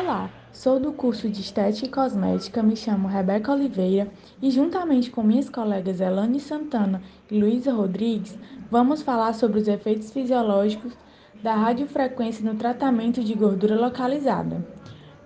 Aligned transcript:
Olá, 0.00 0.30
sou 0.50 0.80
do 0.80 0.90
curso 0.90 1.28
de 1.28 1.42
Estética 1.42 1.86
e 1.86 1.90
Cosmética, 1.90 2.62
me 2.62 2.74
chamo 2.74 3.06
Rebeca 3.06 3.52
Oliveira 3.52 4.10
e, 4.40 4.50
juntamente 4.50 5.10
com 5.10 5.22
minhas 5.22 5.50
colegas 5.50 6.00
Elane 6.00 6.40
Santana 6.40 7.02
e 7.30 7.38
Luísa 7.38 7.74
Rodrigues, 7.74 8.34
vamos 8.70 9.02
falar 9.02 9.34
sobre 9.34 9.60
os 9.60 9.68
efeitos 9.68 10.10
fisiológicos 10.10 10.94
da 11.42 11.54
radiofrequência 11.54 12.42
no 12.42 12.58
tratamento 12.58 13.22
de 13.22 13.34
gordura 13.34 13.78
localizada. 13.78 14.66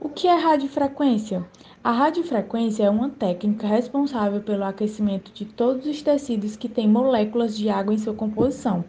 O 0.01 0.09
que 0.09 0.27
é 0.27 0.35
radiofrequência? 0.35 1.47
A 1.85 1.93
radiofrequência 1.93 2.83
é 2.83 2.91
uma 2.91 3.09
técnica 3.09 3.69
responsável 3.69 4.41
pelo 4.41 4.65
aquecimento 4.65 5.31
de 5.33 5.45
todos 5.45 5.87
os 5.87 6.03
tecidos 6.03 6.57
que 6.57 6.69
têm 6.69 6.89
moléculas 6.89 7.57
de 7.57 7.71
água 7.71 7.95
em 7.95 7.99
sua 7.99 8.15
composição 8.15 8.85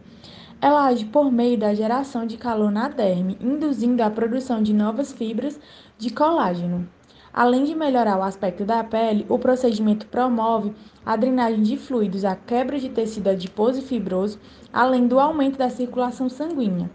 ela 0.59 0.87
age 0.87 1.05
por 1.05 1.31
meio 1.31 1.57
da 1.57 1.73
geração 1.73 2.25
de 2.25 2.35
calor 2.35 2.71
na 2.71 2.87
derme, 2.87 3.37
induzindo 3.39 4.01
a 4.01 4.09
produção 4.09 4.61
de 4.61 4.73
novas 4.73 5.13
fibras 5.13 5.59
de 5.97 6.09
colágeno. 6.09 6.89
Além 7.31 7.63
de 7.65 7.75
melhorar 7.75 8.17
o 8.17 8.23
aspecto 8.23 8.65
da 8.65 8.83
pele, 8.83 9.23
o 9.29 9.37
procedimento 9.37 10.07
promove 10.07 10.73
a 11.05 11.15
drenagem 11.15 11.61
de 11.61 11.77
fluidos, 11.77 12.25
a 12.25 12.35
quebra 12.35 12.79
de 12.79 12.89
tecido 12.89 13.27
adiposo 13.27 13.79
e 13.79 13.83
fibroso, 13.83 14.39
além 14.73 15.07
do 15.07 15.19
aumento 15.19 15.57
da 15.57 15.69
circulação 15.69 16.27
sanguínea. 16.27 16.89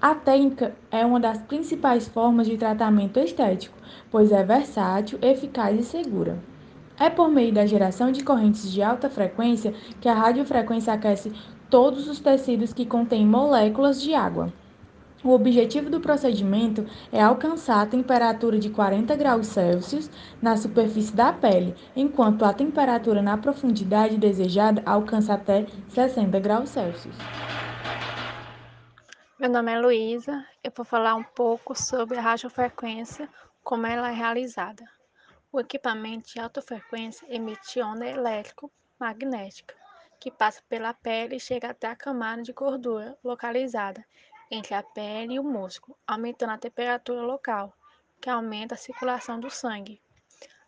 A 0.00 0.14
técnica 0.14 0.74
é 0.90 1.04
uma 1.04 1.18
das 1.18 1.38
principais 1.38 2.06
formas 2.06 2.46
de 2.46 2.56
tratamento 2.56 3.18
estético, 3.18 3.76
pois 4.10 4.30
é 4.30 4.44
versátil, 4.44 5.18
eficaz 5.20 5.80
e 5.80 5.82
segura. 5.82 6.38
É 7.00 7.10
por 7.10 7.28
meio 7.28 7.52
da 7.52 7.66
geração 7.66 8.12
de 8.12 8.22
correntes 8.22 8.70
de 8.70 8.80
alta 8.80 9.10
frequência 9.10 9.74
que 10.00 10.08
a 10.08 10.14
radiofrequência 10.14 10.92
aquece 10.92 11.32
todos 11.72 12.06
os 12.06 12.20
tecidos 12.20 12.74
que 12.74 12.84
contêm 12.84 13.26
moléculas 13.26 14.02
de 14.02 14.14
água. 14.14 14.52
O 15.24 15.30
objetivo 15.30 15.88
do 15.88 16.00
procedimento 16.00 16.84
é 17.10 17.22
alcançar 17.22 17.80
a 17.80 17.86
temperatura 17.86 18.58
de 18.58 18.68
40 18.68 19.16
graus 19.16 19.46
Celsius 19.46 20.10
na 20.42 20.54
superfície 20.54 21.16
da 21.16 21.32
pele, 21.32 21.74
enquanto 21.96 22.44
a 22.44 22.52
temperatura 22.52 23.22
na 23.22 23.38
profundidade 23.38 24.18
desejada 24.18 24.82
alcança 24.84 25.32
até 25.32 25.64
60 25.88 26.38
graus 26.40 26.68
Celsius. 26.68 27.16
Meu 29.40 29.48
nome 29.48 29.72
é 29.72 29.80
Luísa, 29.80 30.44
eu 30.62 30.72
vou 30.76 30.84
falar 30.84 31.14
um 31.14 31.24
pouco 31.24 31.74
sobre 31.74 32.18
a 32.18 32.20
radiofrequência, 32.20 33.30
como 33.64 33.86
ela 33.86 34.10
é 34.10 34.14
realizada. 34.14 34.84
O 35.50 35.58
equipamento 35.58 36.34
de 36.34 36.38
alta 36.38 36.60
frequência 36.60 37.26
emite 37.30 37.80
onda 37.80 38.06
elétrico-magnética, 38.06 39.74
que 40.22 40.30
passa 40.30 40.62
pela 40.68 40.94
pele 40.94 41.34
e 41.34 41.40
chega 41.40 41.70
até 41.70 41.88
a 41.88 41.96
camada 41.96 42.44
de 42.44 42.52
gordura 42.52 43.18
localizada 43.24 44.06
entre 44.48 44.72
a 44.72 44.80
pele 44.80 45.34
e 45.34 45.40
o 45.40 45.42
músculo, 45.42 45.98
aumentando 46.06 46.52
a 46.52 46.58
temperatura 46.58 47.22
local, 47.22 47.76
que 48.20 48.30
aumenta 48.30 48.76
a 48.76 48.78
circulação 48.78 49.40
do 49.40 49.50
sangue. 49.50 50.00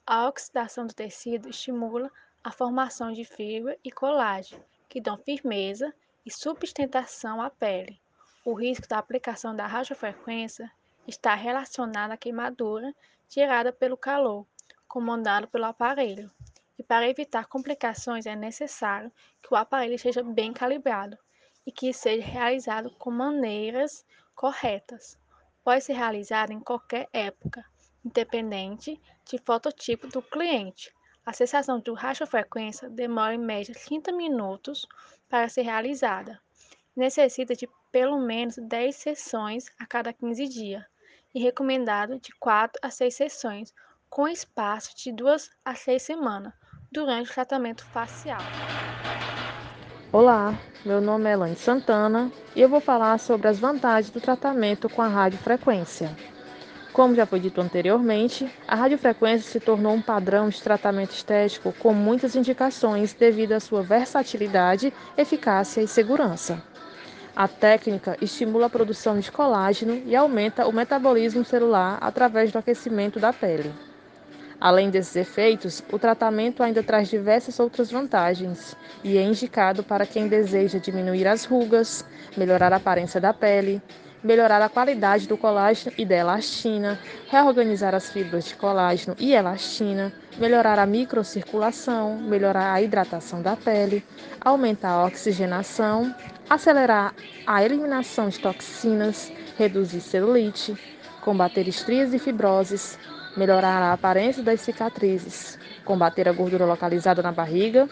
A 0.05 0.27
oxidação 0.27 0.89
do 0.89 0.93
tecido 0.93 1.49
estimula 1.49 2.11
a 2.43 2.51
formação 2.51 3.13
de 3.13 3.25
fibra 3.25 3.79
e 3.85 3.93
colágeno, 3.93 4.65
que 4.89 5.01
dão 5.01 5.17
firmeza 5.19 5.95
e 6.27 6.33
sustentação 6.33 7.41
à 7.41 7.49
pele. 7.49 8.01
O 8.45 8.55
risco 8.55 8.89
da 8.89 8.99
aplicação 8.99 9.55
da 9.55 9.69
radiofrequência 9.69 10.69
está 11.07 11.33
relacionado 11.37 12.11
à 12.11 12.17
queimadura 12.17 12.93
gerada 13.29 13.73
pelo 13.73 13.97
calor 13.97 14.45
comandado 14.89 15.47
pelo 15.47 15.67
aparelho. 15.67 16.29
E 16.77 16.83
para 16.83 17.09
evitar 17.09 17.47
complicações 17.47 18.27
é 18.27 18.35
necessário 18.35 19.13
que 19.41 19.53
o 19.53 19.57
aparelho 19.57 19.95
esteja 19.95 20.25
bem 20.25 20.53
calibrado 20.53 21.17
e 21.65 21.71
que 21.71 21.93
seja 21.93 22.27
realizado 22.27 22.91
com 22.99 23.11
maneiras 23.11 24.05
corretas. 24.35 25.17
Pode 25.63 25.85
ser 25.85 25.93
realizado 25.93 26.53
em 26.53 26.59
qualquer 26.59 27.09
época, 27.13 27.65
independente 28.05 29.01
de 29.25 29.39
fototipo 29.39 30.09
do 30.09 30.21
cliente. 30.21 30.93
A 31.25 31.33
cessação 31.33 31.79
de 31.79 31.93
radiofrequência 31.93 32.91
demora 32.91 33.35
em 33.35 33.39
média 33.39 33.75
30 33.75 34.13
minutos 34.13 34.85
para 35.29 35.49
ser 35.49 35.63
realizada. 35.63 36.41
Necessita 36.95 37.55
de 37.55 37.69
pelo 37.93 38.19
menos 38.19 38.57
10 38.57 38.97
sessões 38.97 39.67
a 39.79 39.87
cada 39.87 40.13
15 40.13 40.49
dias 40.49 40.85
e 41.33 41.41
recomendado 41.41 42.19
de 42.19 42.33
4 42.41 42.79
a 42.83 42.91
6 42.91 43.15
sessões 43.15 43.75
com 44.11 44.29
espaço 44.29 44.95
de 44.97 45.11
duas 45.11 45.51
a 45.65 45.75
seis 45.75 46.03
semanas 46.03 46.55
durante 46.95 47.29
o 47.29 47.35
tratamento 47.35 47.85
facial. 47.87 48.39
Olá, 50.13 50.57
meu 50.85 51.01
nome 51.01 51.29
é 51.29 51.33
Elaine 51.33 51.57
Santana 51.57 52.31
e 52.55 52.61
eu 52.61 52.69
vou 52.69 52.81
falar 52.81 53.19
sobre 53.19 53.49
as 53.49 53.59
vantagens 53.59 54.11
do 54.11 54.21
tratamento 54.21 54.89
com 54.89 55.03
a 55.03 55.09
radiofrequência. 55.09 56.17
Como 56.93 57.17
já 57.17 57.27
foi 57.27 57.41
dito 57.41 57.61
anteriormente, 57.61 58.49
a 58.69 58.77
radiofrequência 58.77 59.51
se 59.51 59.59
tornou 59.59 59.93
um 59.93 60.01
padrão 60.01 60.49
de 60.49 60.63
tratamento 60.63 61.11
estético 61.11 61.73
com 61.73 61.93
muitas 61.93 62.37
indicações 62.37 63.13
devido 63.13 63.55
à 63.55 63.59
sua 63.59 63.83
versatilidade, 63.83 64.95
eficácia 65.19 65.81
e 65.81 65.89
segurança. 65.89 66.63
A 67.35 67.49
técnica 67.49 68.17
estimula 68.21 68.67
a 68.67 68.71
produção 68.71 69.19
de 69.19 69.33
colágeno 69.33 70.01
e 70.07 70.15
aumenta 70.15 70.69
o 70.69 70.73
metabolismo 70.73 71.45
celular 71.45 71.99
através 72.01 72.53
do 72.53 72.59
aquecimento 72.59 73.19
da 73.19 73.33
pele. 73.33 73.75
Além 74.65 74.89
desses 74.89 75.15
efeitos, 75.15 75.83
o 75.93 75.99
tratamento 75.99 76.63
ainda 76.63 76.83
traz 76.83 77.11
diversas 77.11 77.61
outras 77.61 77.91
vantagens 77.91 78.75
e 79.05 79.19
é 79.19 79.23
indicado 79.23 79.83
para 79.85 80.07
quem 80.07 80.27
deseja 80.27 80.79
diminuir 80.79 81.27
as 81.27 81.45
rugas, 81.45 82.03
melhorar 82.35 82.73
a 82.73 82.77
aparência 82.77 83.21
da 83.21 83.35
pele, 83.35 83.83
melhorar 84.23 84.63
a 84.63 84.71
qualidade 84.71 85.29
do 85.29 85.37
colágeno 85.37 85.95
e 85.99 86.07
da 86.07 86.17
elastina, 86.17 86.99
reorganizar 87.29 87.95
as 87.95 88.11
fibras 88.11 88.47
de 88.47 88.55
colágeno 88.55 89.15
e 89.19 89.35
elastina, 89.35 90.11
melhorar 90.39 90.79
a 90.79 90.87
microcirculação, 90.87 92.17
melhorar 92.17 92.73
a 92.73 92.81
hidratação 92.81 93.43
da 93.43 93.55
pele, 93.57 94.03
aumentar 94.41 94.93
a 94.93 95.05
oxigenação, 95.05 96.15
acelerar 96.49 97.15
a 97.47 97.63
eliminação 97.63 98.31
de 98.31 98.41
toxinas, 98.41 99.31
reduzir 99.59 100.01
celulite, 100.01 100.75
combater 101.21 101.69
estrias 101.69 102.15
e 102.15 102.19
fibroses, 102.19 102.99
melhorar 103.37 103.83
a 103.83 103.93
aparência 103.93 104.43
das 104.43 104.61
cicatrizes, 104.61 105.59
combater 105.85 106.29
a 106.29 106.33
gordura 106.33 106.65
localizada 106.65 107.23
na 107.23 107.33
barriga, 107.33 107.89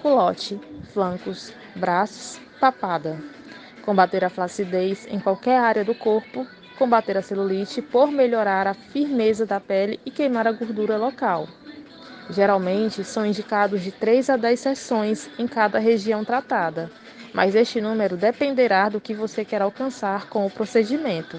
culote, 0.00 0.58
flancos, 0.92 1.52
braços, 1.74 2.40
papada, 2.60 3.18
combater 3.84 4.24
a 4.24 4.30
flacidez 4.30 5.06
em 5.10 5.18
qualquer 5.18 5.58
área 5.58 5.84
do 5.84 5.94
corpo, 5.94 6.46
combater 6.78 7.16
a 7.16 7.22
celulite 7.22 7.82
por 7.82 8.10
melhorar 8.10 8.66
a 8.66 8.74
firmeza 8.74 9.46
da 9.46 9.60
pele 9.60 10.00
e 10.04 10.10
queimar 10.10 10.46
a 10.46 10.52
gordura 10.52 10.96
local. 10.96 11.46
Geralmente 12.30 13.04
são 13.04 13.26
indicados 13.26 13.82
de 13.82 13.92
3 13.92 14.30
a 14.30 14.36
10 14.36 14.58
sessões 14.58 15.30
em 15.38 15.46
cada 15.46 15.78
região 15.78 16.24
tratada, 16.24 16.90
mas 17.34 17.54
este 17.54 17.80
número 17.80 18.16
dependerá 18.16 18.88
do 18.88 19.00
que 19.00 19.12
você 19.12 19.44
quer 19.44 19.60
alcançar 19.60 20.26
com 20.28 20.46
o 20.46 20.50
procedimento 20.50 21.38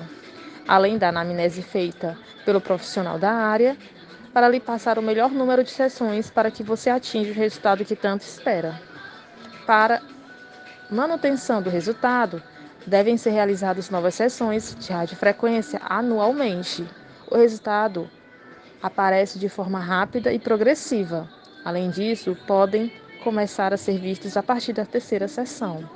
além 0.67 0.97
da 0.97 1.09
anamnese 1.09 1.61
feita 1.61 2.17
pelo 2.45 2.61
profissional 2.61 3.17
da 3.17 3.31
área, 3.31 3.77
para 4.33 4.49
lhe 4.49 4.59
passar 4.59 4.99
o 4.99 5.01
melhor 5.01 5.31
número 5.31 5.63
de 5.63 5.71
sessões 5.71 6.29
para 6.29 6.51
que 6.51 6.63
você 6.63 6.89
atinja 6.89 7.31
o 7.31 7.33
resultado 7.33 7.85
que 7.85 7.95
tanto 7.95 8.21
espera. 8.21 8.79
Para 9.65 10.01
manutenção 10.89 11.61
do 11.61 11.69
resultado, 11.69 12.41
devem 12.85 13.17
ser 13.17 13.31
realizadas 13.31 13.89
novas 13.89 14.15
sessões 14.15 14.75
de 14.79 14.91
radiofrequência 14.91 15.79
anualmente. 15.83 16.85
O 17.31 17.37
resultado 17.37 18.09
aparece 18.81 19.39
de 19.39 19.49
forma 19.49 19.79
rápida 19.79 20.31
e 20.31 20.37
progressiva. 20.37 21.27
Além 21.63 21.89
disso, 21.89 22.37
podem 22.45 22.91
começar 23.23 23.73
a 23.73 23.77
ser 23.77 23.99
vistos 23.99 24.37
a 24.37 24.43
partir 24.43 24.73
da 24.73 24.85
terceira 24.85 25.27
sessão. 25.27 25.89